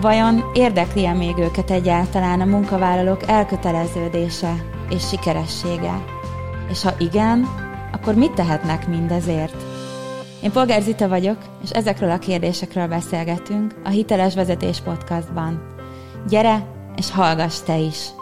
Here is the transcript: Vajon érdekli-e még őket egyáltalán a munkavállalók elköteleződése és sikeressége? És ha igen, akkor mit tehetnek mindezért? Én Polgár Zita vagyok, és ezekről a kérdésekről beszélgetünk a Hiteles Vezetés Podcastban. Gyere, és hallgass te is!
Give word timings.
Vajon 0.00 0.50
érdekli-e 0.54 1.12
még 1.12 1.38
őket 1.38 1.70
egyáltalán 1.70 2.40
a 2.40 2.44
munkavállalók 2.44 3.28
elköteleződése 3.28 4.54
és 4.90 5.08
sikeressége? 5.08 6.04
És 6.70 6.82
ha 6.82 6.94
igen, 6.98 7.48
akkor 7.92 8.14
mit 8.14 8.32
tehetnek 8.32 8.88
mindezért? 8.88 9.56
Én 10.42 10.52
Polgár 10.52 10.82
Zita 10.82 11.08
vagyok, 11.08 11.36
és 11.62 11.70
ezekről 11.70 12.10
a 12.10 12.18
kérdésekről 12.18 12.86
beszélgetünk 12.86 13.74
a 13.84 13.88
Hiteles 13.88 14.34
Vezetés 14.34 14.80
Podcastban. 14.80 15.62
Gyere, 16.28 16.66
és 16.96 17.10
hallgass 17.10 17.60
te 17.60 17.78
is! 17.78 18.19